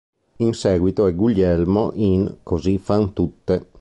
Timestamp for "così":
2.41-2.79